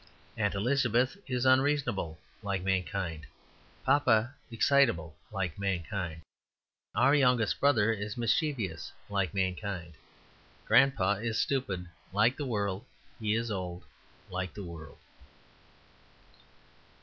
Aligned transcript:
Aunt 0.35 0.55
Elizabeth 0.55 1.15
is 1.27 1.45
unreasonable, 1.45 2.17
like 2.41 2.63
mankind. 2.63 3.27
Papa 3.83 4.33
is 4.49 4.53
excitable, 4.55 5.15
like 5.31 5.59
mankind 5.59 6.21
Our 6.95 7.13
youngest 7.13 7.59
brother 7.59 7.93
is 7.93 8.17
mischievous, 8.17 8.91
like 9.11 9.35
mankind. 9.35 9.93
Grandpapa 10.65 11.21
is 11.21 11.39
stupid, 11.39 11.87
like 12.11 12.35
the 12.35 12.47
world; 12.47 12.83
he 13.19 13.35
is 13.35 13.51
old, 13.51 13.83
like 14.31 14.55
the 14.55 14.63
world. 14.63 14.97